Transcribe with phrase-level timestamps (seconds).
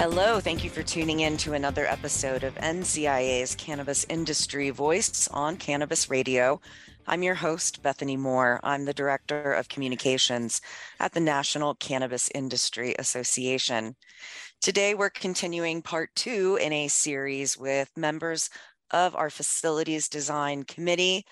[0.00, 5.58] Hello, thank you for tuning in to another episode of NCIA's Cannabis Industry Voice on
[5.58, 6.58] Cannabis Radio.
[7.06, 8.60] I'm your host, Bethany Moore.
[8.62, 10.62] I'm the Director of Communications
[11.00, 13.94] at the National Cannabis Industry Association.
[14.62, 18.48] Today, we're continuing part two in a series with members
[18.92, 21.26] of our Facilities Design Committee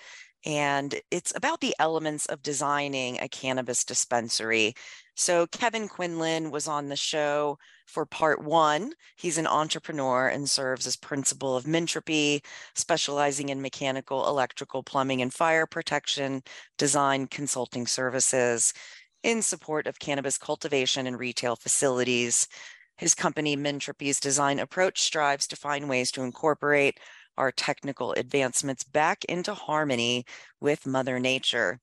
[0.45, 4.73] and it's about the elements of designing a cannabis dispensary.
[5.19, 8.93] So, Kevin Quinlan was on the show for part one.
[9.17, 12.41] He's an entrepreneur and serves as principal of Mintropy,
[12.73, 16.41] specializing in mechanical, electrical, plumbing, and fire protection
[16.77, 18.73] design consulting services
[19.21, 22.47] in support of cannabis cultivation and retail facilities.
[22.95, 26.97] His company, Mintropy's design approach, strives to find ways to incorporate
[27.37, 30.23] our technical advancements back into harmony
[30.61, 31.81] with Mother Nature.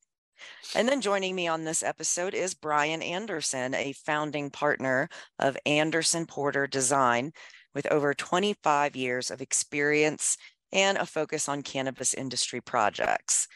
[0.74, 5.08] And then joining me on this episode is Brian Anderson, a founding partner
[5.38, 7.32] of Anderson Porter Design
[7.74, 10.36] with over 25 years of experience
[10.72, 13.48] and a focus on cannabis industry projects.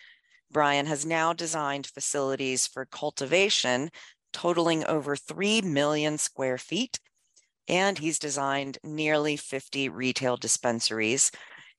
[0.51, 3.91] Brian has now designed facilities for cultivation
[4.33, 6.99] totaling over 3 million square feet,
[7.69, 11.31] and he's designed nearly 50 retail dispensaries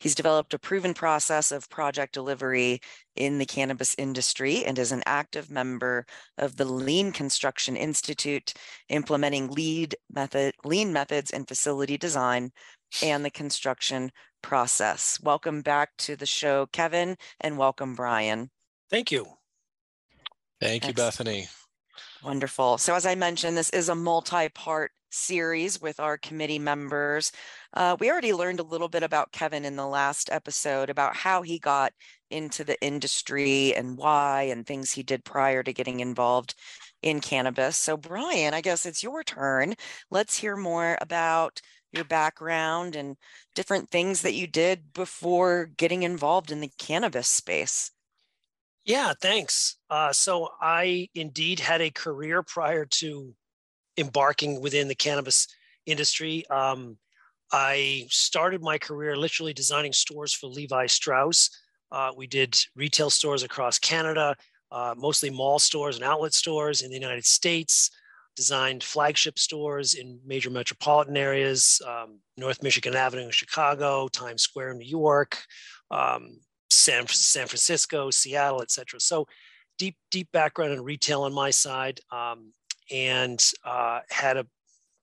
[0.02, 2.82] He's developed a proven process of project delivery
[3.16, 6.08] in the cannabis industry and is an active member
[6.40, 8.56] of the Lean Construction Institute,
[8.90, 12.52] implementing lead method, lean methods in facility design
[13.04, 15.20] and the construction process.
[15.22, 18.50] Welcome back to the show, Kevin, and welcome, Brian.
[18.90, 19.28] Thank you.
[20.60, 21.48] Thank you, Bethany.
[22.24, 22.80] Wonderful.
[22.80, 27.32] So, as I mentioned, this is a multi part series with our committee members.
[27.74, 31.42] Uh, we already learned a little bit about Kevin in the last episode about how
[31.42, 31.94] he got
[32.30, 36.56] into the industry and why and things he did prior to getting involved
[37.02, 37.78] in cannabis.
[37.78, 39.76] So, Brian, I guess it's your turn.
[40.10, 41.62] Let's hear more about
[41.92, 43.18] your background and
[43.54, 47.92] different things that you did before getting involved in the cannabis space.
[48.86, 49.78] Yeah, thanks.
[49.90, 53.36] Uh, so I indeed had a career prior to
[53.98, 55.48] embarking within the cannabis
[55.86, 56.46] industry.
[56.50, 56.98] Um,
[57.52, 61.50] I started my career literally designing stores for Levi Strauss.
[61.92, 64.36] Uh, we did retail stores across Canada,
[64.72, 67.92] uh, mostly mall stores and outlet stores in the United States,
[68.38, 74.72] designed flagship stores in major metropolitan areas, um, North Michigan Avenue in Chicago, Times Square
[74.72, 75.38] in New York,
[75.90, 79.02] um, San, San Francisco, Seattle, etc.
[79.02, 79.28] So
[79.78, 82.00] deep, deep background in retail on my side.
[82.12, 82.54] Um,
[82.92, 84.46] and uh, had a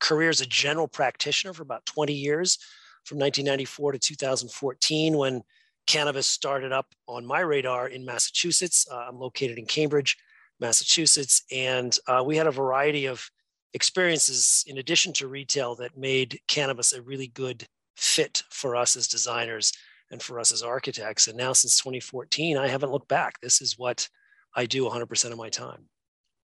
[0.01, 2.59] career as a general practitioner for about 20 years
[3.05, 5.43] from 1994 to 2014 when
[5.87, 8.87] cannabis started up on my radar in Massachusetts.
[8.91, 10.17] Uh, I'm located in Cambridge,
[10.61, 13.29] Massachusetts, and uh, we had a variety of
[13.75, 19.09] experiences in addition to retail that made cannabis a really good fit for us as
[19.09, 19.73] designers
[20.11, 21.29] and for us as architects.
[21.29, 23.41] And now, since 2014, I haven't looked back.
[23.41, 24.09] This is what
[24.55, 25.89] I do 100% of my time.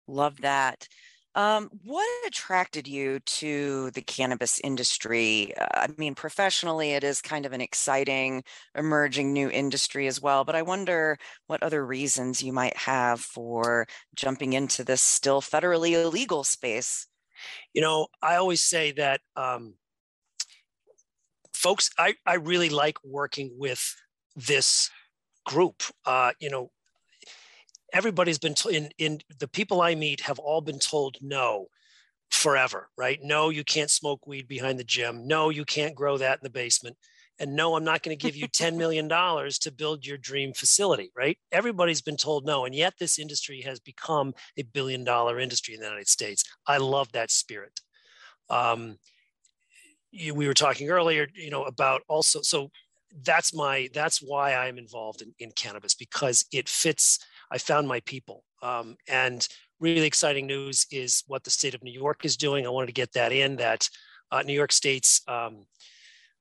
[0.07, 0.89] Love that.
[1.35, 5.57] Um, what attracted you to the cannabis industry?
[5.57, 8.45] Uh, I mean, professionally, it is kind of an exciting,
[8.75, 10.45] emerging new industry as well.
[10.45, 15.93] But I wonder what other reasons you might have for jumping into this still federally
[15.93, 17.07] illegal space.
[17.73, 19.75] You know, I always say that um,
[21.55, 23.97] folks, I, I really like working with
[24.37, 24.91] this
[25.47, 25.83] group.
[26.05, 26.71] Uh, you know,
[27.93, 31.69] everybody's been t- in in the people I meet have all been told no
[32.31, 33.21] forever, right?
[33.23, 35.27] No, you can't smoke weed behind the gym.
[35.27, 36.97] No, you can't grow that in the basement.
[37.39, 41.13] And no, I'm not going to give you $10 million to build your dream facility,
[41.17, 41.37] right?
[41.51, 42.65] Everybody's been told no.
[42.65, 46.45] And yet this industry has become a billion dollar industry in the United States.
[46.67, 47.81] I love that spirit.
[48.49, 48.99] Um,
[50.11, 52.71] you, we were talking earlier, you know, about also, so
[53.25, 57.19] that's my, that's why I'm involved in, in cannabis because it fits
[57.53, 58.45] I found my people.
[58.63, 59.47] Um, and
[59.79, 62.67] really exciting news is what the state of New York is doing.
[62.67, 63.89] I wanted to get that in that
[64.31, 65.67] uh, New York State's um,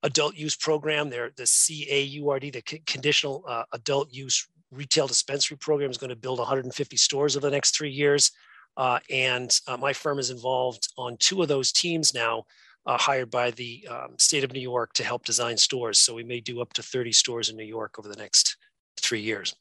[0.03, 5.91] adult use program, there the CAURD, the C- conditional uh, adult use retail dispensary program
[5.91, 8.31] is going to build 150 stores over the next three years.
[8.77, 12.45] Uh, and uh, my firm is involved on two of those teams now,
[12.85, 15.99] uh, hired by the um, state of New York to help design stores.
[15.99, 18.55] So we may do up to 30 stores in New York over the next
[19.01, 19.53] three years.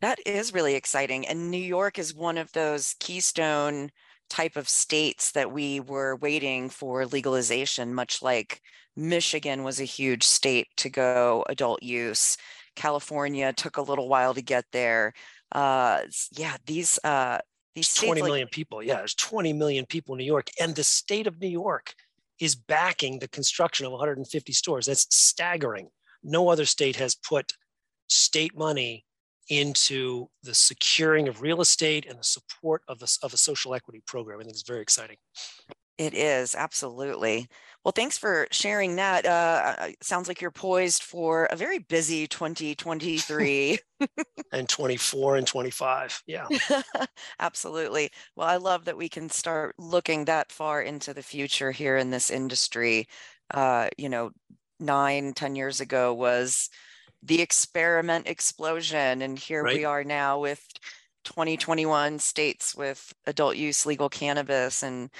[0.00, 1.26] That is really exciting.
[1.26, 3.90] And New York is one of those keystone
[4.30, 8.60] type of states that we were waiting for legalization, much like
[8.96, 12.36] Michigan was a huge state to go adult use.
[12.76, 15.12] California took a little while to get there.
[15.52, 16.02] Uh,
[16.32, 17.38] yeah, these uh,
[17.74, 18.82] these states 20 million like, people.
[18.82, 21.94] Yeah, there's 20 million people in New York, and the state of New York
[22.38, 24.86] is backing the construction of 150 stores.
[24.86, 25.88] That's staggering.
[26.22, 27.52] No other state has put
[28.08, 29.04] state money
[29.48, 34.02] into the securing of real estate and the support of, a of a social equity
[34.06, 34.40] program.
[34.40, 35.16] I think it's very exciting.
[35.98, 37.48] It is, absolutely.
[37.84, 39.26] Well, thanks for sharing that.
[39.26, 43.78] Uh, sounds like you're poised for a very busy 2023.
[44.52, 46.22] and 24 and 25.
[46.26, 46.46] Yeah.
[47.40, 48.10] absolutely.
[48.36, 52.10] Well, I love that we can start looking that far into the future here in
[52.10, 53.08] this industry.
[53.52, 54.30] Uh, you know,
[54.78, 56.70] nine, ten years ago was
[57.22, 59.22] the experiment explosion.
[59.22, 59.76] And here right.
[59.76, 60.62] we are now with
[61.24, 65.10] 2021 states with adult use legal cannabis and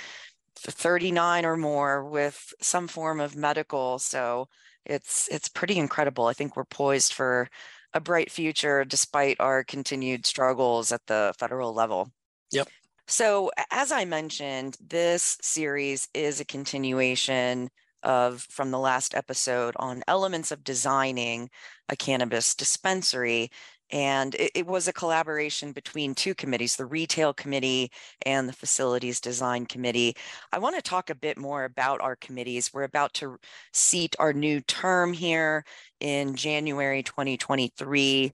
[0.57, 3.99] 39 or more with some form of medical.
[3.99, 4.49] So
[4.85, 6.27] it's it's pretty incredible.
[6.27, 7.49] I think we're poised for
[7.95, 12.11] a bright future despite our continued struggles at the federal level.
[12.53, 12.69] Yep.
[13.07, 17.71] So as I mentioned, this series is a continuation
[18.03, 21.51] of from the last episode on elements of designing
[21.89, 23.51] a cannabis dispensary.
[23.91, 27.91] And it, it, was a collaboration between two committees, the retail committee
[28.27, 30.15] and the facilities design committee.
[30.53, 32.71] I want to talk a bit more about our committees.
[32.73, 33.39] We're about to
[33.73, 35.65] seat our new term here
[36.01, 38.31] in January 2023.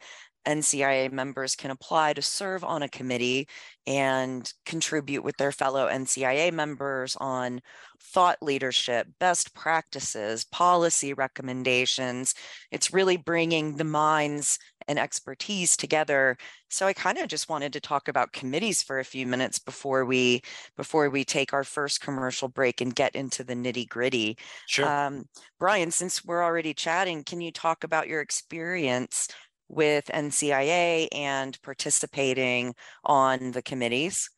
[0.47, 3.49] NCIA members can apply to serve on a committee
[3.87, 7.61] and contribute with their fellow NCIA members on
[8.01, 12.35] thought leadership, best practices, policy recommendations.
[12.71, 14.59] It's really bringing the minds
[14.89, 16.37] and expertise together.
[16.69, 20.05] So I kind of just wanted to talk about committees for a few minutes before
[20.05, 20.43] we
[20.77, 24.37] before we take our first commercial break and get into the nitty gritty.
[24.67, 24.87] Sure.
[24.89, 25.25] Um,
[25.59, 29.29] Brian, since we're already chatting, can you talk about your experience
[29.69, 32.75] with NCIA and participating
[33.05, 34.29] on the committees?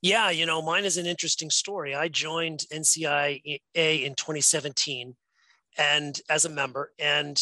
[0.00, 1.94] Yeah, you know, mine is an interesting story.
[1.94, 5.14] I joined NCIA in 2017
[5.78, 7.40] and as a member, and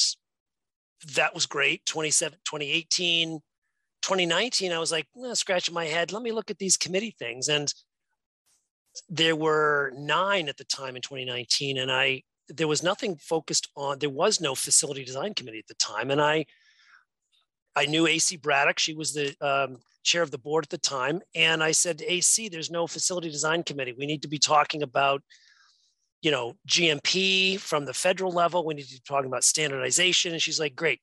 [1.14, 1.84] that was great.
[1.86, 3.40] 2018,
[4.02, 7.48] 2019, I was like, eh, scratching my head, let me look at these committee things.
[7.48, 7.72] And
[9.08, 13.98] there were nine at the time in 2019, and I there was nothing focused on
[13.98, 16.44] there was no facility design committee at the time and i
[17.80, 18.78] I knew AC Braddock.
[18.78, 21.22] She was the um, chair of the board at the time.
[21.34, 23.94] And I said, AC, there's no facility design committee.
[23.96, 25.22] We need to be talking about,
[26.20, 28.66] you know, GMP from the federal level.
[28.66, 30.32] We need to be talking about standardization.
[30.32, 31.00] And she's like, great,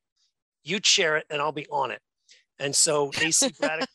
[0.62, 2.00] you chair it and I'll be on it.
[2.60, 3.88] And so AC Braddock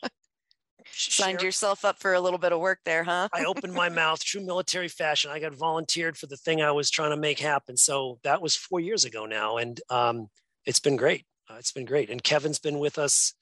[0.92, 3.30] signed yourself up for a little bit of work there, huh?
[3.34, 5.32] I opened my mouth, true military fashion.
[5.32, 7.78] I got volunteered for the thing I was trying to make happen.
[7.78, 9.56] So that was four years ago now.
[9.56, 10.28] And um,
[10.66, 12.10] it's been great uh, it's been great.
[12.10, 13.34] And Kevin's been with us,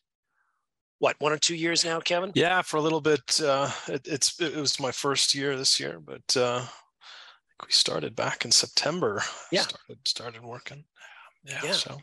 [1.00, 2.32] what, one or two years now, Kevin?
[2.36, 3.40] Yeah, for a little bit.
[3.44, 6.64] Uh, it, it's it was my first year this year, but uh,
[7.66, 9.22] we started back in September.
[9.52, 10.84] Yeah, started started working.
[11.44, 11.60] Yeah.
[11.64, 11.72] Yeah.
[11.72, 11.98] So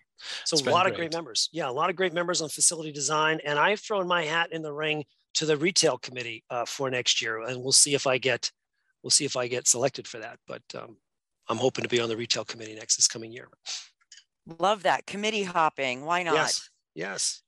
[0.44, 1.10] So a lot of great.
[1.10, 1.48] great members.
[1.52, 4.62] Yeah, a lot of great members on facility design, and I've thrown my hat in
[4.62, 8.18] the ring to the retail committee uh, for next year, and we'll see if I
[8.18, 8.50] get
[9.02, 10.38] we'll see if I get selected for that.
[10.48, 10.96] But um,
[11.48, 13.48] I'm hoping to be on the retail committee next this coming year.
[14.58, 16.04] Love that committee hopping.
[16.04, 16.34] Why not?
[16.34, 17.42] Yes, yes.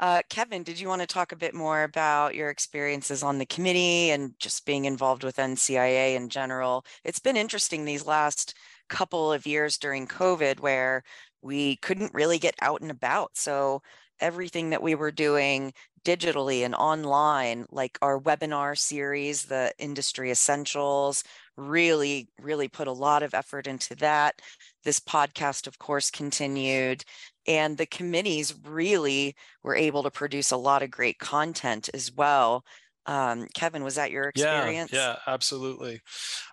[0.00, 3.46] Uh, Kevin, did you want to talk a bit more about your experiences on the
[3.46, 6.84] committee and just being involved with NCIA in general?
[7.04, 8.54] It's been interesting these last
[8.88, 11.04] couple of years during COVID where
[11.42, 13.36] we couldn't really get out and about.
[13.36, 13.82] So
[14.20, 15.72] everything that we were doing
[16.04, 21.22] digitally and online, like our webinar series, the industry essentials,
[21.56, 24.40] really, really put a lot of effort into that.
[24.84, 27.04] This podcast, of course, continued.
[27.46, 32.64] And the committees really were able to produce a lot of great content as well.
[33.06, 34.92] Um, Kevin, was that your experience?
[34.92, 36.00] Yeah, yeah, absolutely.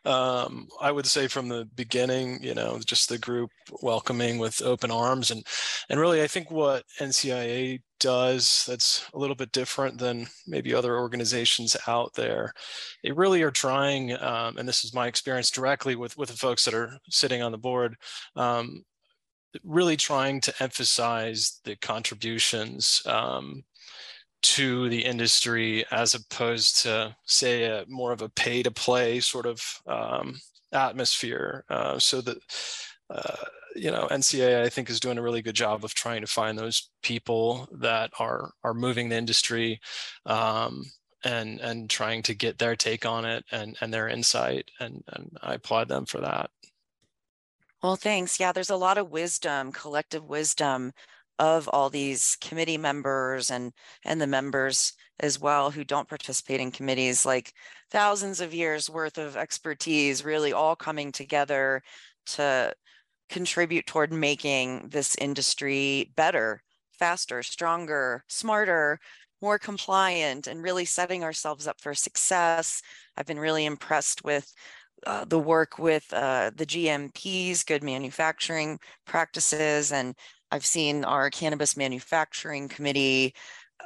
[0.05, 4.91] Um, I would say from the beginning, you know, just the group welcoming with open
[4.91, 5.46] arms, and
[5.89, 10.98] and really, I think what NCIA does that's a little bit different than maybe other
[10.98, 12.51] organizations out there.
[13.03, 16.65] They really are trying, um, and this is my experience directly with with the folks
[16.65, 17.96] that are sitting on the board.
[18.36, 18.84] Um,
[19.63, 23.63] really trying to emphasize the contributions um,
[24.41, 29.45] to the industry as opposed to say a more of a pay to play sort
[29.45, 30.39] of um,
[30.71, 32.38] atmosphere uh, so that
[33.10, 33.36] uh,
[33.75, 36.57] you know NCIA i think is doing a really good job of trying to find
[36.57, 39.79] those people that are are moving the industry
[40.25, 40.83] um,
[41.24, 45.38] and and trying to get their take on it and and their insight and and
[45.41, 46.50] i applaud them for that
[47.81, 48.39] Well, thanks.
[48.39, 50.93] Yeah, there's a lot of wisdom, collective wisdom
[51.41, 53.74] of all these committee members and
[54.05, 57.53] and the members as well who don't participate in committees like
[57.89, 61.81] thousands of years worth of expertise really all coming together
[62.25, 62.71] to
[63.27, 69.00] contribute toward making this industry better, faster, stronger, smarter,
[69.41, 72.83] more compliant and really setting ourselves up for success.
[73.17, 74.53] I've been really impressed with
[75.07, 80.13] uh, the work with uh, the GMPs, good manufacturing practices, and
[80.51, 83.34] I've seen our cannabis manufacturing committee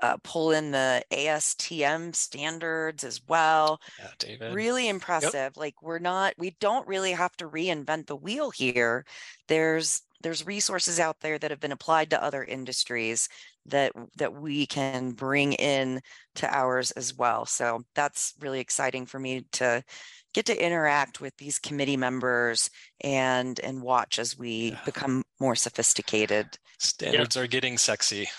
[0.01, 3.79] uh, pull in the ASTM standards as well.
[3.99, 5.55] yeah david Really impressive.
[5.55, 9.05] Like we're not, we don't really have to reinvent the wheel here.
[9.47, 13.29] There's there's resources out there that have been applied to other industries
[13.67, 16.01] that that we can bring in
[16.35, 17.45] to ours as well.
[17.45, 19.83] So that's really exciting for me to
[20.33, 22.69] get to interact with these committee members
[23.01, 24.81] and and watch as we Yeah.
[24.83, 26.57] become more sophisticated.
[26.79, 28.29] standards are getting sexy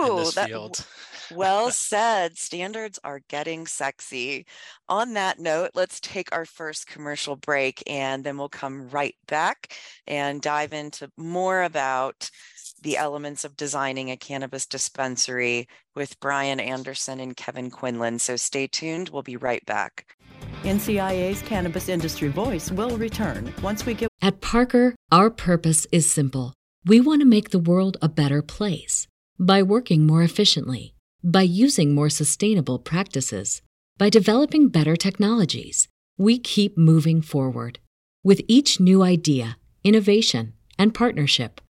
[0.00, 0.86] in Ooh, this that field
[1.30, 2.36] well said.
[2.38, 4.46] Standards are getting sexy.
[4.88, 9.74] On that note, let's take our first commercial break and then we'll come right back
[10.06, 12.30] and dive into more about
[12.82, 18.18] the elements of designing a cannabis dispensary with Brian Anderson and Kevin Quinlan.
[18.18, 19.08] So stay tuned.
[19.08, 20.16] We'll be right back.
[20.62, 26.54] NCIA's Cannabis Industry Voice will return once we get At Parker, our purpose is simple.
[26.84, 29.06] We want to make the world a better place
[29.38, 33.62] by working more efficiently, by using more sustainable practices,
[33.98, 35.88] by developing better technologies.
[36.18, 37.78] We keep moving forward.
[38.24, 41.60] With each new idea, innovation, and partnership,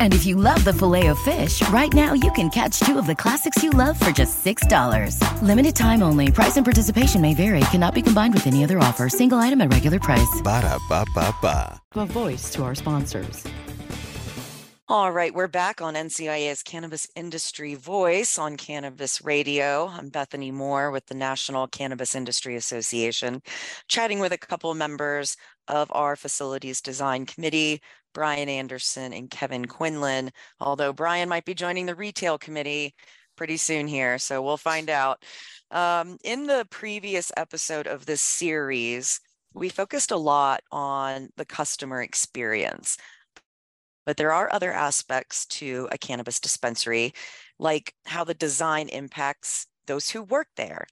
[0.00, 3.62] And if you love the Filet-O-Fish, right now you can catch two of the classics
[3.62, 5.42] you love for just $6.
[5.42, 6.32] Limited time only.
[6.32, 7.60] Price and participation may vary.
[7.70, 9.08] Cannot be combined with any other offer.
[9.08, 10.40] Single item at regular price.
[10.42, 11.80] Ba da ba ba ba.
[11.94, 13.46] A voice to our sponsors.
[14.92, 19.86] All right, we're back on NCIA's Cannabis Industry Voice on Cannabis Radio.
[19.86, 23.40] I'm Bethany Moore with the National Cannabis Industry Association,
[23.86, 25.36] chatting with a couple of members
[25.68, 27.80] of our Facilities Design Committee,
[28.12, 32.94] Brian Anderson and Kevin Quinlan, although Brian might be joining the Retail Committee
[33.36, 35.24] pretty soon here, so we'll find out.
[35.70, 39.20] Um, in the previous episode of this series,
[39.54, 42.96] we focused a lot on the customer experience
[44.06, 47.12] but there are other aspects to a cannabis dispensary,
[47.58, 50.86] like how the design impacts those who work there.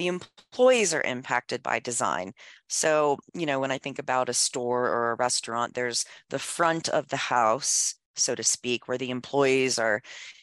[0.00, 2.32] The employees are impacted by design.
[2.70, 6.88] So, you know, when I think about a store or a restaurant, there's the front
[6.88, 10.00] of the house, so to speak, where the employees are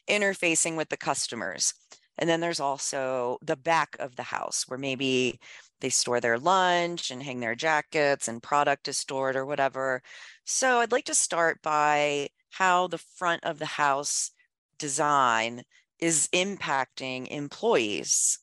[0.07, 1.73] interfacing with the customers.
[2.19, 5.39] And then there's also the back of the house where maybe
[5.81, 10.03] they store their lunch and hang their jackets and product is stored or whatever.
[10.45, 14.29] So I'd like to start by how the front of the house
[14.77, 15.63] design
[15.97, 18.37] is impacting employees.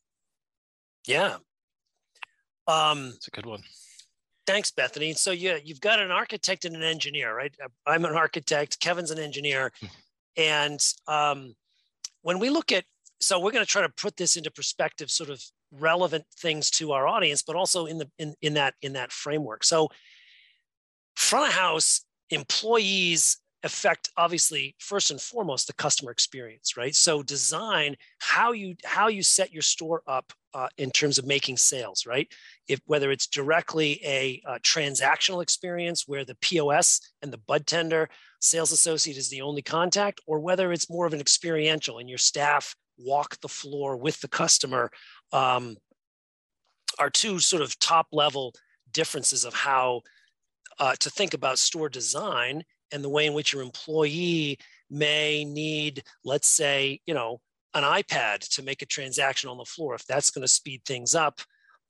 [1.06, 1.36] Yeah.
[2.66, 3.62] Um, It's a good one.
[4.46, 5.12] thanks, Bethany.
[5.14, 7.54] So yeah, you've got an architect and an engineer, right?
[7.86, 8.80] I'm an architect.
[8.80, 9.72] Kevin's an engineer,
[10.36, 11.54] and um,
[12.22, 12.84] when we look at,
[13.20, 16.92] so we're going to try to put this into perspective, sort of relevant things to
[16.92, 19.64] our audience, but also in the in in that in that framework.
[19.64, 19.88] So
[21.16, 26.94] front of house employees affect obviously first and foremost the customer experience right?
[26.94, 31.56] So design how you how you set your store up uh, in terms of making
[31.56, 32.28] sales right?
[32.68, 38.08] If whether it's directly a, a transactional experience where the pos and the bud tender
[38.40, 42.18] sales associate is the only contact or whether it's more of an experiential and your
[42.18, 44.90] staff walk the floor with the customer
[45.32, 45.76] um,
[46.98, 48.54] are two sort of top level
[48.92, 50.02] differences of how
[50.78, 52.62] uh, to think about store design
[52.94, 54.56] and the way in which your employee
[54.88, 57.40] may need, let's say, you know,
[57.74, 59.96] an iPad to make a transaction on the floor.
[59.96, 61.40] If that's going to speed things up,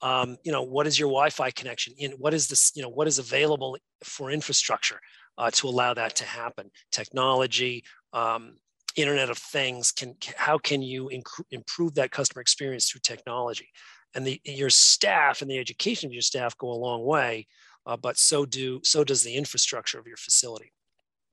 [0.00, 1.92] um, you know, what is your Wi-Fi connection?
[1.99, 2.73] In what is this?
[2.75, 4.99] You know, what is available for infrastructure
[5.36, 6.71] uh, to allow that to happen?
[6.90, 8.56] Technology, um,
[8.97, 9.93] Internet of Things.
[9.93, 13.69] Can how can you inc- improve that customer experience through technology?
[14.14, 17.47] And the your staff and the education of your staff go a long way
[17.86, 20.73] uh, but so do so does the infrastructure of your facility.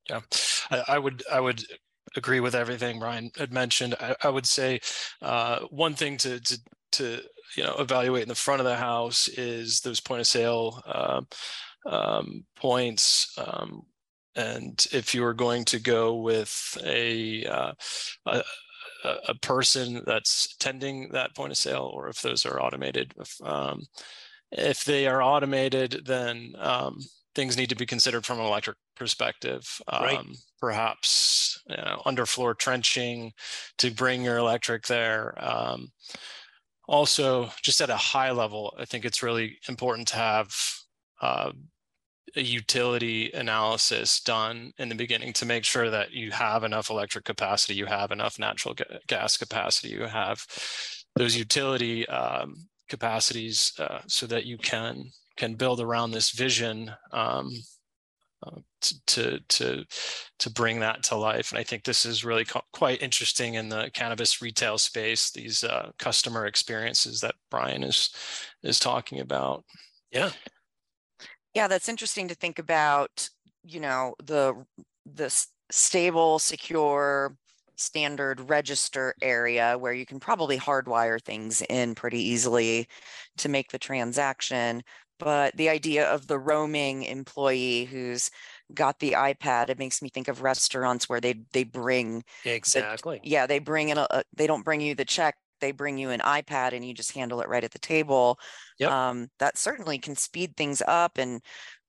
[0.10, 0.22] Yeah,
[0.70, 1.64] I, I would I would
[2.16, 3.96] agree with everything Brian had mentioned.
[4.00, 4.80] I, I would say
[5.22, 6.60] uh, one thing to to
[6.94, 7.22] to
[7.56, 11.22] you know evaluate in the front of the house is those point of sale uh,
[11.86, 13.34] um, points.
[13.38, 13.84] Um,
[14.36, 17.74] and if you are going to go with a, uh,
[18.28, 18.44] a
[19.28, 23.82] a person that's tending that point of sale, or if those are automated, um,
[24.52, 27.00] if they are automated, then um,
[27.36, 29.80] things need to be considered from an electric perspective.
[29.88, 30.26] Um, right.
[30.60, 33.32] Perhaps you know, underfloor trenching
[33.78, 35.34] to bring your electric there.
[35.38, 35.92] Um,
[36.88, 40.54] also, just at a high level, I think it's really important to have
[41.22, 41.52] uh,
[42.36, 47.26] a utility analysis done in the beginning to make sure that you have enough electric
[47.26, 50.46] capacity, you have enough natural ga- gas capacity, you have
[51.16, 52.56] those utility um,
[52.90, 57.52] capacities uh, so that you can can build around this vision um,
[58.46, 58.60] uh,
[59.06, 59.86] to to
[60.40, 61.52] to bring that to life.
[61.52, 65.32] And I think this is really co- quite interesting in the cannabis retail space.
[65.32, 68.10] These uh, customer experiences that Brian is
[68.64, 69.64] is talking about.
[70.12, 70.32] Yeah,
[71.54, 73.30] yeah, that's interesting to think about.
[73.64, 74.66] You know the
[75.06, 77.36] the stable, secure
[77.82, 82.88] standard register area where you can probably hardwire things in pretty easily
[83.38, 84.84] to make the transaction.
[85.22, 88.32] But the idea of the roaming employee who's
[88.74, 93.20] got the iPad, it makes me think of restaurants where they they bring exactly.
[93.24, 96.10] The, yeah, they bring in a they don't bring you the check, they bring you
[96.10, 98.40] an iPad and you just handle it right at the table.
[98.80, 98.92] Yep.
[98.92, 101.42] Um, that certainly can speed things up and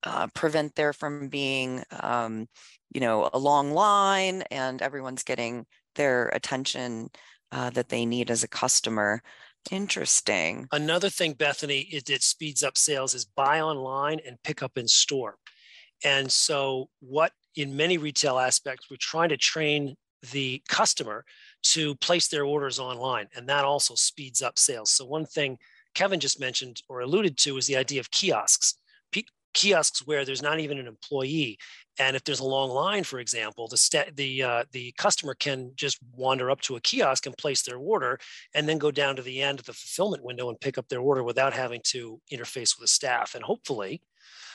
[0.03, 2.47] uh, prevent there from being um,
[2.93, 5.65] you know a long line and everyone's getting
[5.95, 7.09] their attention
[7.51, 9.21] uh, that they need as a customer.
[9.71, 10.67] Interesting.
[10.71, 14.87] Another thing, Bethany, it, it speeds up sales is buy online and pick up in
[14.87, 15.37] store.
[16.03, 19.95] And so, what in many retail aspects, we're trying to train
[20.31, 21.23] the customer
[21.61, 24.89] to place their orders online, and that also speeds up sales.
[24.89, 25.57] So, one thing
[25.95, 28.75] Kevin just mentioned or alluded to is the idea of kiosks.
[29.53, 31.57] kiosks where there's not even an employee
[31.99, 35.71] and if there's a long line for example the st- the uh, the customer can
[35.75, 38.19] just wander up to a kiosk and place their order
[38.53, 41.01] and then go down to the end of the fulfillment window and pick up their
[41.01, 43.35] order without having to interface with a staff.
[43.35, 44.01] And hopefully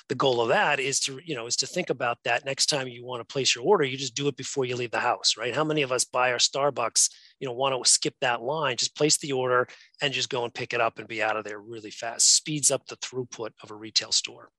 [0.08, 2.88] the goal of that is to you know is to think about that next time
[2.88, 5.36] you want to place your order you just do it before you leave the house
[5.36, 5.54] right?
[5.54, 8.96] How many of us buy our starbucks you know want to skip that line just
[8.96, 9.68] place the order
[10.00, 12.70] and just go and pick it up and be out of there really fast speeds
[12.70, 14.50] up the throughput of a retail store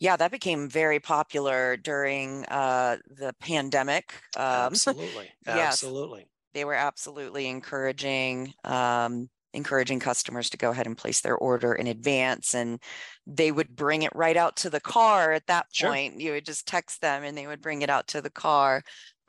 [0.00, 6.26] yeah that became very popular during uh, the pandemic um, absolutely yes, absolutely.
[6.52, 11.86] They were absolutely encouraging um, encouraging customers to go ahead and place their order in
[11.86, 12.80] advance and
[13.26, 16.14] they would bring it right out to the car at that point.
[16.14, 16.20] Sure.
[16.20, 18.82] you would just text them and they would bring it out to the car.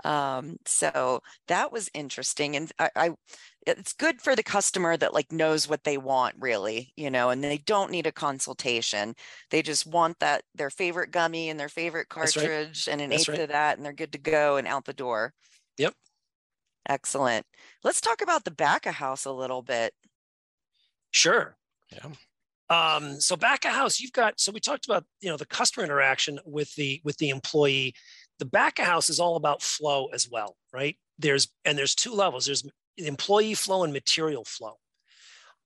[0.03, 3.10] Um, so that was interesting and I, I
[3.67, 7.43] it's good for the customer that like knows what they want really you know and
[7.43, 9.13] they don't need a consultation
[9.52, 12.93] they just want that their favorite gummy and their favorite cartridge right.
[12.93, 13.39] and an That's eighth right.
[13.41, 15.34] of that and they're good to go and out the door
[15.78, 15.93] yep
[16.89, 17.45] excellent
[17.84, 19.93] let's talk about the back of house a little bit
[21.12, 21.56] Sure.
[21.91, 22.08] Yeah.
[22.69, 24.39] Um, so back of house, you've got.
[24.39, 27.93] So we talked about you know the customer interaction with the with the employee.
[28.39, 30.97] The back of house is all about flow as well, right?
[31.19, 32.45] There's and there's two levels.
[32.45, 32.65] There's
[32.97, 34.75] employee flow and material flow,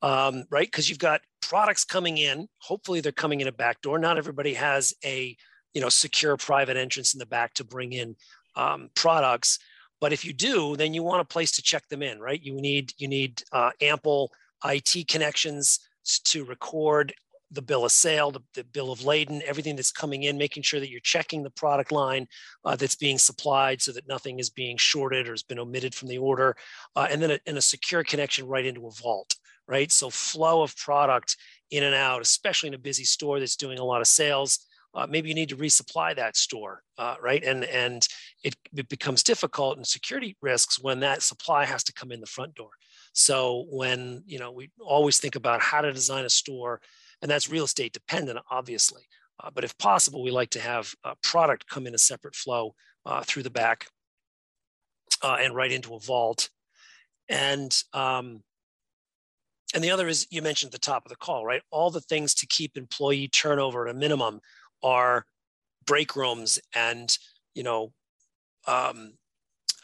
[0.02, 0.68] um, right?
[0.68, 2.48] Because you've got products coming in.
[2.60, 4.00] Hopefully, they're coming in a back door.
[4.00, 5.36] Not everybody has a
[5.74, 8.16] you know secure private entrance in the back to bring in
[8.56, 9.60] um, products.
[10.02, 12.42] But if you do, then you want a place to check them in, right?
[12.42, 14.32] You need you need uh, ample
[14.64, 15.80] IT connections
[16.26, 17.14] to record
[17.56, 20.80] the bill of sale, the, the, bill of lading, everything that's coming in, making sure
[20.80, 22.28] that you're checking the product line
[22.66, 26.10] uh, that's being supplied so that nothing is being shorted or has been omitted from
[26.10, 26.56] the order.
[26.96, 29.36] Uh, and then a, and a secure connection right into a vault,
[29.68, 29.92] right?
[29.92, 31.38] So flow of product
[31.72, 34.66] in and out, especially in a busy store that's doing a lot of sales.
[34.94, 37.44] Uh, maybe you need to resupply that store, uh, right?
[37.44, 38.08] And and
[38.44, 42.28] it, it becomes difficult and security risks when that supply has to come in the
[42.28, 42.70] front door.
[43.16, 46.82] So when, you know, we always think about how to design a store,
[47.26, 49.02] and that's real estate dependent, obviously.
[49.44, 52.76] Uh, but if possible, we like to have a product come in a separate flow
[53.04, 53.88] uh, through the back
[55.24, 56.52] uh, and right into a vault.
[57.28, 58.44] And um,
[59.74, 61.64] and the other is you mentioned at the top of the call, right?
[61.72, 64.40] All the things to keep employee turnover at a minimum
[64.84, 65.26] are
[65.88, 67.18] break rooms and
[67.56, 67.92] you know
[68.68, 69.14] um,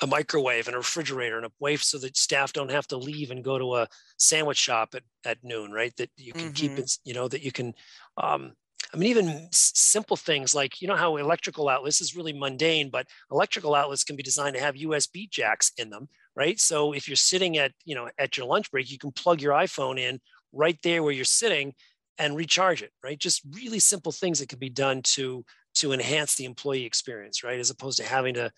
[0.01, 3.29] a microwave and a refrigerator and a way so that staff don't have to leave
[3.29, 3.87] and go to a
[4.17, 5.95] sandwich shop at, at noon, right?
[5.97, 6.53] That you can mm-hmm.
[6.53, 7.73] keep it, you know, that you can,
[8.17, 8.53] um,
[8.93, 13.07] I mean, even simple things like, you know, how electrical outlets is really mundane, but
[13.31, 16.59] electrical outlets can be designed to have USB jacks in them, right?
[16.59, 19.53] So if you're sitting at, you know, at your lunch break, you can plug your
[19.53, 20.19] iPhone in
[20.51, 21.73] right there where you're sitting
[22.17, 23.17] and recharge it, right?
[23.17, 27.59] Just really simple things that can be done to to enhance the employee experience, right?
[27.59, 28.51] As opposed to having to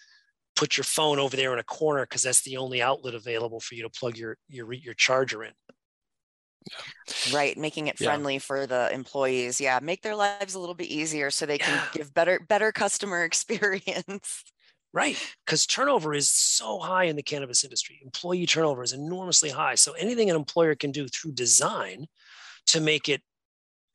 [0.55, 3.75] put your phone over there in a corner because that's the only outlet available for
[3.75, 5.51] you to plug your your your charger in.
[7.33, 8.39] Right, making it friendly yeah.
[8.39, 9.59] for the employees.
[9.59, 11.87] Yeah, make their lives a little bit easier so they can yeah.
[11.93, 14.43] give better better customer experience.
[14.93, 17.99] Right, because turnover is so high in the cannabis industry.
[18.03, 19.73] Employee turnover is enormously high.
[19.73, 22.05] So anything an employer can do through design
[22.67, 23.21] to make it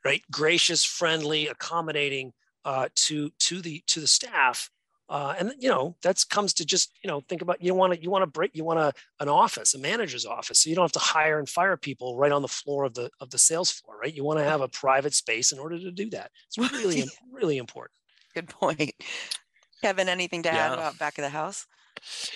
[0.05, 2.33] right gracious, friendly, accommodating
[2.65, 4.71] uh, to to the to the staff
[5.09, 8.03] uh, and you know that comes to just you know think about you want to
[8.03, 10.85] you want to break you want a, an office a manager's office so you don't
[10.85, 13.71] have to hire and fire people right on the floor of the of the sales
[13.71, 14.15] floor right?
[14.15, 16.31] You want to have a private space in order to do that.
[16.47, 17.99] It's really really important.
[18.35, 18.93] Good point.
[19.83, 21.67] Kevin anything to add about back of the house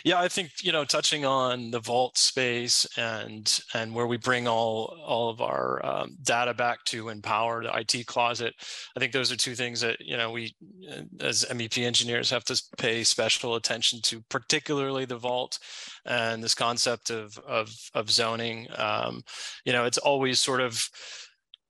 [0.05, 4.48] yeah, I think you know, touching on the vault space and and where we bring
[4.48, 8.55] all all of our um, data back to empower the IT closet.
[8.96, 10.55] I think those are two things that you know we
[10.90, 15.59] uh, as MEP engineers have to pay special attention to, particularly the vault
[16.05, 18.66] and this concept of of of zoning.
[18.77, 19.22] Um,
[19.64, 20.88] you know, it's always sort of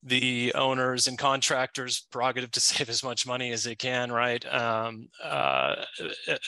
[0.02, 5.08] the owners and contractors prerogative to save as much money as they can right um,
[5.22, 5.76] uh,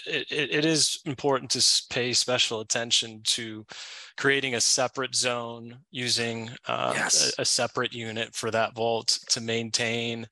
[0.07, 3.65] it, it is important to pay special attention to
[4.17, 7.35] creating a separate zone using uh, yes.
[7.39, 10.27] a, a, separate unit for that vault to maintain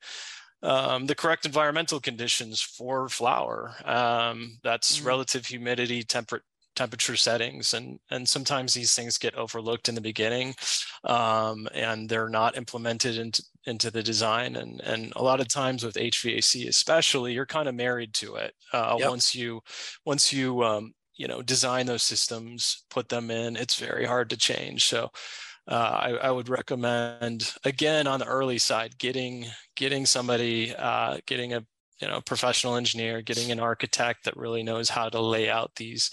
[0.61, 5.07] um, the correct environmental conditions for flower um, that's mm-hmm.
[5.07, 6.43] relative humidity temperate
[6.75, 10.55] temperature settings and and sometimes these things get overlooked in the beginning
[11.03, 15.83] um, and they're not implemented into into the design and and a lot of times
[15.83, 19.09] with HVAC especially you're kind of married to it uh, yep.
[19.09, 19.61] once you
[20.05, 24.37] once you um, you know design those systems put them in it's very hard to
[24.37, 25.09] change so
[25.65, 29.45] uh, I, I, would recommend again on the early side getting
[29.77, 31.65] getting somebody uh, getting a
[32.01, 36.09] you know professional engineer getting an architect that really knows how to lay out these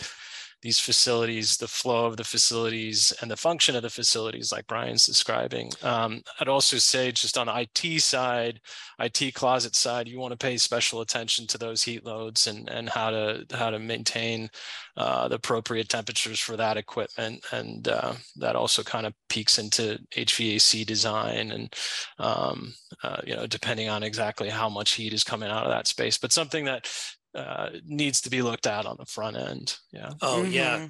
[0.62, 5.06] these facilities, the flow of the facilities, and the function of the facilities, like Brian's
[5.06, 5.70] describing.
[5.82, 8.60] Um, I'd also say, just on the IT side,
[8.98, 12.88] IT closet side, you want to pay special attention to those heat loads and and
[12.88, 14.50] how to how to maintain
[14.96, 19.98] uh, the appropriate temperatures for that equipment, and uh, that also kind of peeks into
[20.14, 21.74] HVAC design and
[22.18, 25.86] um, uh, you know depending on exactly how much heat is coming out of that
[25.86, 26.18] space.
[26.18, 26.86] But something that
[27.34, 29.76] uh, needs to be looked at on the front end.
[29.92, 30.10] Yeah.
[30.20, 30.52] Oh mm-hmm.
[30.52, 30.88] yeah.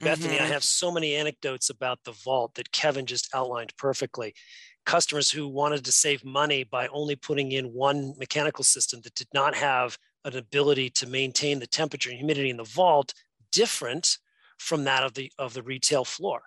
[0.00, 0.44] Bethany, mm-hmm.
[0.44, 4.34] I have so many anecdotes about the vault that Kevin just outlined perfectly.
[4.84, 9.28] Customers who wanted to save money by only putting in one mechanical system that did
[9.32, 13.14] not have an ability to maintain the temperature and humidity in the vault
[13.52, 14.18] different
[14.58, 16.42] from that of the of the retail floor.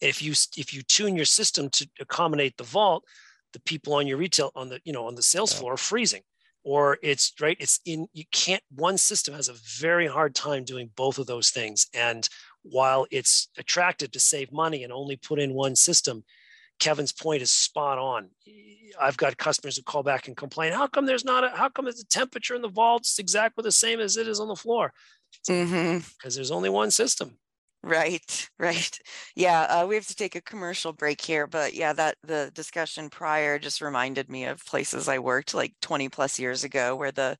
[0.00, 3.04] If you if you tune your system to accommodate the vault,
[3.52, 5.60] the people on your retail on the you know on the sales yeah.
[5.60, 6.22] floor are freezing
[6.64, 10.90] or it's right it's in you can't one system has a very hard time doing
[10.96, 11.86] both of those things.
[11.94, 12.28] And
[12.62, 16.24] while it's attractive to save money and only put in one system
[16.78, 18.30] kevin's point is spot on.
[19.00, 21.86] I've got customers who call back and complain how come there's not a how come
[21.86, 24.92] is the temperature in the vault's exactly the same as it is on the floor?
[25.46, 26.28] Because mm-hmm.
[26.34, 27.38] there's only one system
[27.82, 28.98] Right, right.
[29.34, 33.08] Yeah, uh, we have to take a commercial break here, but yeah, that the discussion
[33.10, 37.38] prior just reminded me of places I worked like 20 plus years ago where the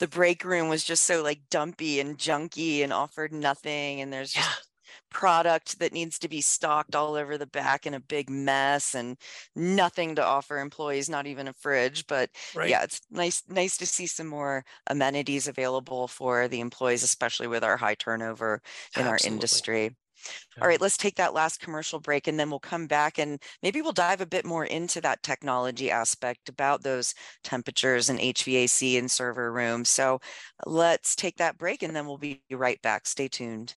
[0.00, 4.32] the break room was just so like dumpy and junky and offered nothing and there's
[4.32, 4.68] just
[5.10, 9.16] product that needs to be stocked all over the back in a big mess and
[9.54, 12.68] nothing to offer employees not even a fridge but right.
[12.68, 17.64] yeah it's nice nice to see some more amenities available for the employees especially with
[17.64, 18.60] our high turnover
[18.96, 19.10] in Absolutely.
[19.10, 19.96] our industry
[20.60, 23.82] all right, let's take that last commercial break and then we'll come back and maybe
[23.82, 29.10] we'll dive a bit more into that technology aspect about those temperatures and HVAC and
[29.10, 29.88] server rooms.
[29.88, 30.20] So
[30.66, 33.06] let's take that break and then we'll be right back.
[33.06, 33.74] Stay tuned.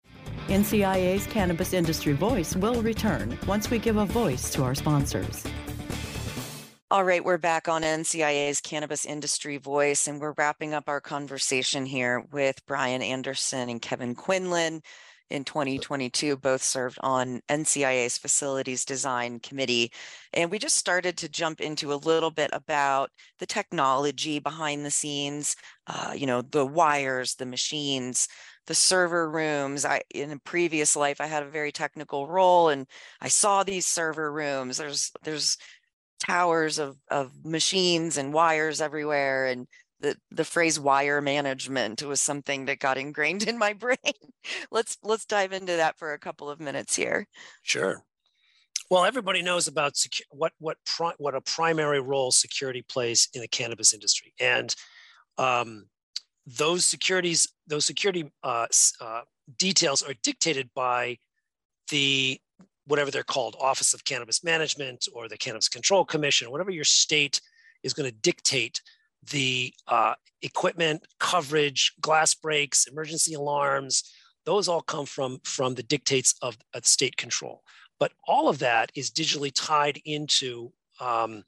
[0.48, 5.46] NCIA's Cannabis Industry Voice will return once we give a voice to our sponsors.
[6.90, 11.86] All right, we're back on NCIA's Cannabis Industry Voice, and we're wrapping up our conversation
[11.86, 14.82] here with Brian Anderson and Kevin Quinlan
[15.30, 19.92] in 2022 both served on NCIA's facilities design committee.
[20.34, 24.92] And we just started to jump into a little bit about the technology behind the
[24.92, 25.56] scenes,
[25.88, 28.28] uh, you know, the wires, the machines,
[28.68, 29.86] the server rooms.
[29.86, 32.88] I in a previous life I had a very technical role and
[33.22, 34.78] I saw these server rooms.
[34.78, 35.58] There's there's
[36.20, 39.68] towers of of machines and wires everywhere and
[40.00, 43.98] the the phrase wire management was something that got ingrained in my brain.
[44.72, 47.28] let's let's dive into that for a couple of minutes here.
[47.64, 48.04] Sure.
[48.90, 53.42] Well, everybody knows about secu- what what pri- what a primary role security plays in
[53.42, 54.74] the cannabis industry, and
[55.38, 55.88] um,
[56.46, 58.68] those securities those security uh,
[59.02, 59.22] uh,
[59.58, 61.18] details are dictated by
[61.90, 62.40] the
[62.86, 67.42] whatever they're called, Office of Cannabis Management or the Cannabis Control Commission, whatever your state
[67.84, 68.82] is going to dictate
[69.32, 74.04] the uh, equipment, coverage, glass breaks, emergency alarms,
[74.46, 77.64] those all come from, from the dictates of, of state control.
[78.00, 81.44] But all of that is digitally tied into um,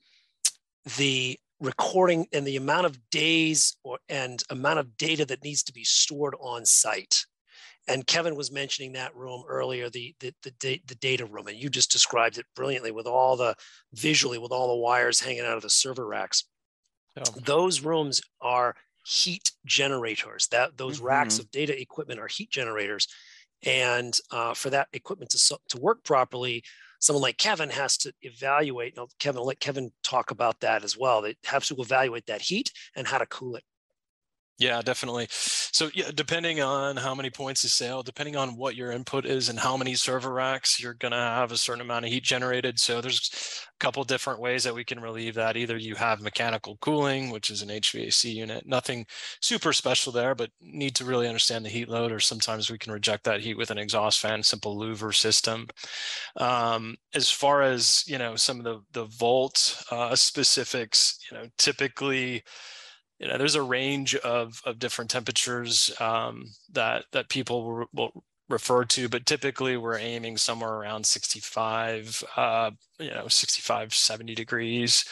[0.98, 5.74] the recording and the amount of days or and amount of data that needs to
[5.74, 7.26] be stored on site.
[7.88, 11.70] And Kevin was mentioning that room earlier, the, the, the, the data room, and you
[11.70, 13.56] just described it brilliantly with all the
[13.94, 16.46] visually with all the wires hanging out of the server racks.
[17.44, 20.48] Those rooms are heat generators.
[20.52, 21.08] That those mm-hmm.
[21.08, 23.08] racks of data equipment are heat generators,
[23.66, 26.64] and uh, for that equipment to to work properly,
[27.00, 28.98] someone like Kevin has to evaluate.
[29.20, 31.22] Kevin, let Kevin talk about that as well.
[31.22, 33.64] They have to evaluate that heat and how to cool it.
[34.60, 35.28] Yeah, definitely.
[35.32, 39.48] So yeah, depending on how many points of sale, depending on what your input is
[39.48, 42.78] and how many server racks, you're to have a certain amount of heat generated.
[42.78, 43.32] So there's
[43.74, 45.56] a couple different ways that we can relieve that.
[45.56, 49.06] Either you have mechanical cooling, which is an HVAC unit, nothing
[49.42, 52.92] super special there, but need to really understand the heat load, or sometimes we can
[52.92, 55.68] reject that heat with an exhaust fan, simple louver system.
[56.36, 61.46] Um, as far as, you know, some of the, the vault uh, specifics, you know,
[61.58, 62.44] typically,
[63.20, 68.84] you know there's a range of of different temperatures um, that that people will, refer
[68.84, 75.06] to but typically we're aiming somewhere around 65 uh, you know 65 70 degrees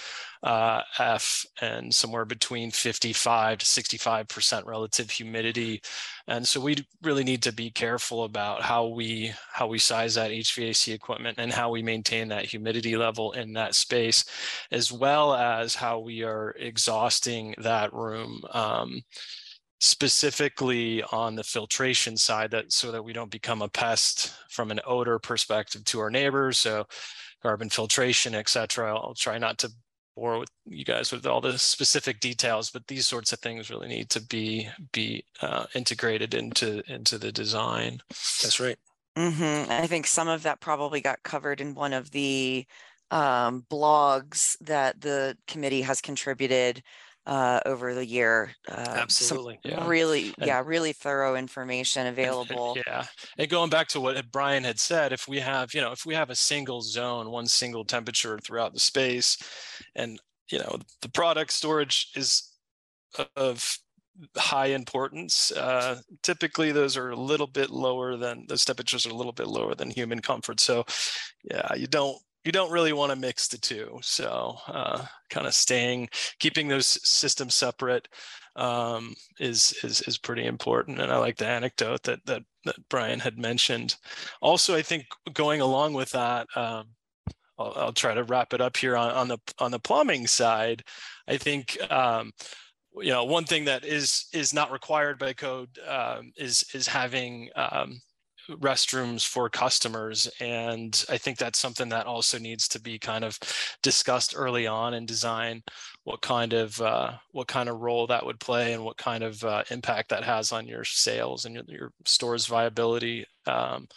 [0.43, 5.82] uh, F and somewhere between 55 to 65% relative humidity.
[6.28, 10.32] And so we really need to be careful about how we how we size that
[10.32, 14.26] HVAC equipment and how we maintain that humidity level in that space,
[14.71, 18.41] as well as how we are exhausting that room.
[18.52, 19.02] Um,
[19.80, 24.80] specifically on the filtration side that so that we don't become a pest from an
[24.88, 26.84] odor perspective to our neighbors so
[27.43, 29.71] carbon filtration etc i'll try not to
[30.17, 33.88] bore with you guys with all the specific details but these sorts of things really
[33.88, 38.77] need to be be uh, integrated into into the design that's right
[39.15, 39.71] mm-hmm.
[39.71, 42.65] i think some of that probably got covered in one of the
[43.12, 46.82] um, blogs that the committee has contributed
[47.27, 48.51] uh, over the year.
[48.71, 49.59] Uh, Absolutely.
[49.63, 49.85] Yeah.
[49.85, 52.73] Really, and, yeah, really thorough information available.
[52.75, 53.03] And, yeah.
[53.37, 56.15] And going back to what Brian had said, if we have, you know, if we
[56.15, 59.37] have a single zone, one single temperature throughout the space,
[59.95, 62.53] and, you know, the product storage is
[63.35, 63.77] of
[64.37, 65.51] high importance.
[65.51, 69.47] Uh, typically, those are a little bit lower than those temperatures are a little bit
[69.47, 70.59] lower than human comfort.
[70.59, 70.85] So,
[71.43, 73.99] yeah, you don't you don't really want to mix the two.
[74.01, 76.07] So uh, kind of staying,
[76.39, 78.07] keeping those systems separate
[78.55, 81.01] um, is, is, is pretty important.
[81.01, 83.97] And I like the anecdote that, that, that Brian had mentioned.
[84.41, 86.86] Also, I think going along with that, um,
[87.60, 90.83] I'll, I'll, try to wrap it up here on, on the, on the plumbing side.
[91.27, 92.31] I think, um,
[92.95, 97.49] you know, one thing that is, is not required by code um, is, is having
[97.57, 97.99] um,
[98.49, 100.29] restrooms for customers.
[100.39, 103.38] And I think that's something that also needs to be kind of
[103.83, 105.63] discussed early on in design,
[106.03, 109.43] what kind of uh, what kind of role that would play and what kind of
[109.43, 113.25] uh, impact that has on your sales and your, your store's viability.
[113.45, 113.88] Um,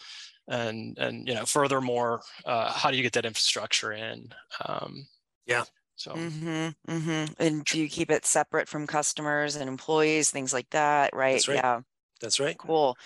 [0.49, 4.29] and and you know, furthermore, uh, how do you get that infrastructure in?
[4.67, 5.07] Um,
[5.47, 5.65] yeah.
[5.95, 7.33] So, mm-hmm, mm-hmm.
[7.39, 11.47] and do you keep it separate from customers and employees, things like that, right?
[11.47, 11.57] right.
[11.57, 11.81] Yeah.
[12.23, 12.57] That's right.
[12.57, 12.97] Cool.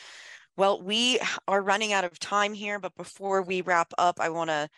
[0.56, 4.50] Well, we are running out of time here, but before we wrap up, I want
[4.50, 4.68] to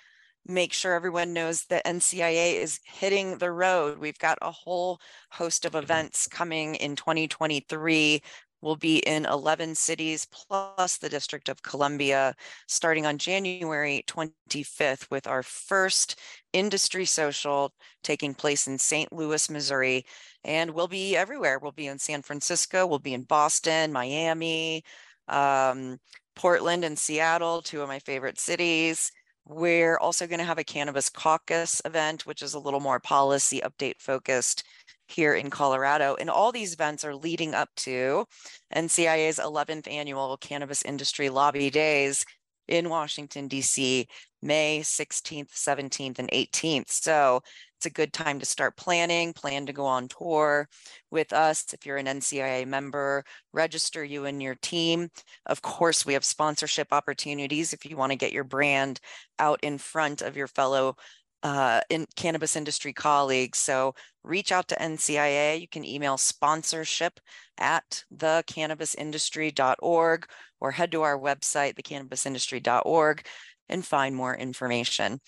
[0.47, 3.99] make sure everyone knows that NCIA is hitting the road.
[3.99, 5.83] We've got a whole host of mm-hmm.
[5.83, 8.23] events coming in 2023.
[8.63, 12.35] We'll be in 11 cities plus the District of Columbia
[12.67, 16.19] starting on January 25th with our first
[16.55, 19.13] industry social taking place in St.
[19.13, 20.07] Louis, Missouri.
[20.43, 21.59] And we'll be everywhere.
[21.59, 24.83] We'll be in San Francisco, we'll be in Boston, Miami,
[25.29, 25.99] um,
[26.35, 29.11] Portland and Seattle, two of my favorite cities.
[29.49, 33.61] We're also going to have a cannabis caucus event, which is a little more policy
[33.61, 34.65] update focused
[35.09, 36.17] here in Colorado.
[36.19, 38.27] And all these events are leading up to
[38.75, 42.25] NCIA's 11th annual Cannabis Industry Lobby Days
[42.69, 44.07] in Washington, D.C.,
[44.43, 46.89] May 16th, 17th, and 18th.
[46.91, 47.41] So
[47.77, 50.69] it's a good time to start planning, plan to go on tour
[51.11, 51.73] with us.
[51.73, 55.09] If you're an NCIA member, register you and your team.
[55.47, 59.01] Of course, we have sponsorship opportunities if you want to get your brand
[59.39, 60.97] out in front of your fellow
[61.43, 63.59] uh, in cannabis industry colleagues.
[63.59, 63.95] So
[64.25, 65.61] reach out to NCIA.
[65.61, 67.21] You can email sponsorship
[67.59, 70.27] at thecannabisindustry.org
[70.61, 73.27] or head to our website, thecannabisindustry.org
[73.69, 75.21] and find more information.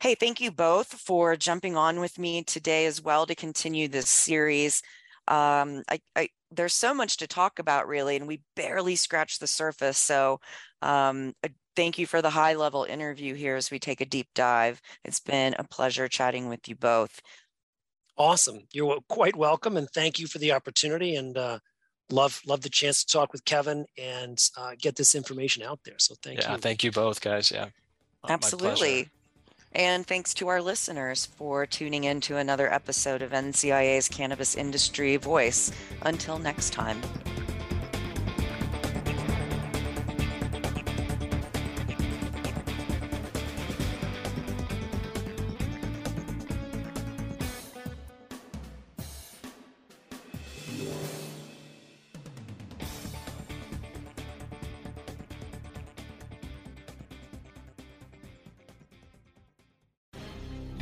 [0.00, 4.08] Hey, thank you both for jumping on with me today as well to continue this
[4.08, 4.82] series.
[5.28, 9.46] Um, I, I, there's so much to talk about really, and we barely scratched the
[9.46, 9.98] surface.
[9.98, 10.40] So
[10.82, 11.34] um,
[11.76, 14.80] thank you for the high level interview here as we take a deep dive.
[15.04, 17.20] It's been a pleasure chatting with you both.
[18.16, 18.60] Awesome.
[18.72, 19.76] You're quite welcome.
[19.76, 21.16] And thank you for the opportunity.
[21.16, 21.58] And uh,
[22.10, 25.98] love love the chance to talk with Kevin and uh, get this information out there.
[25.98, 26.58] So thank yeah, you.
[26.58, 27.50] Thank you both guys.
[27.50, 27.66] Yeah.
[28.28, 29.08] Absolutely.
[29.72, 35.16] And thanks to our listeners for tuning in to another episode of NCIA's Cannabis Industry
[35.16, 35.72] Voice.
[36.02, 37.02] Until next time.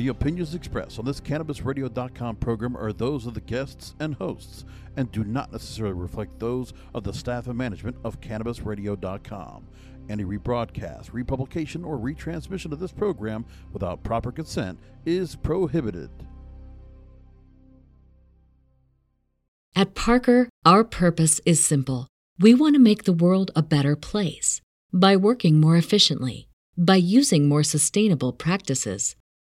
[0.03, 4.65] The opinions expressed on this CannabisRadio.com program are those of the guests and hosts
[4.97, 9.65] and do not necessarily reflect those of the staff and management of CannabisRadio.com.
[10.09, 16.09] Any rebroadcast, republication, or retransmission of this program without proper consent is prohibited.
[19.73, 22.09] At Parker, our purpose is simple.
[22.37, 24.59] We want to make the world a better place
[24.91, 29.15] by working more efficiently, by using more sustainable practices